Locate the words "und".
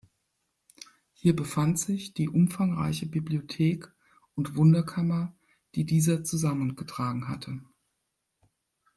4.33-4.55